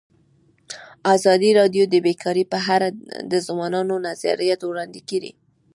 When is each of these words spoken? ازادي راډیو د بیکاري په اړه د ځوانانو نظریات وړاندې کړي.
ازادي 1.15 1.49
راډیو 1.59 1.83
د 1.89 1.95
بیکاري 2.05 2.43
په 2.51 2.57
اړه 2.75 2.87
د 3.31 3.33
ځوانانو 3.47 3.95
نظریات 4.07 4.61
وړاندې 4.63 5.01
کړي. 5.09 5.31